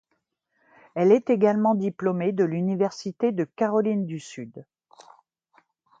Elle 0.95 1.11
est 1.11 1.29
également 1.29 1.75
diplômée 1.75 2.31
de 2.31 2.43
l'Université 2.43 3.31
de 3.31 3.43
Caroline 3.43 4.07
du 4.07 4.19
Sud. 4.19 4.65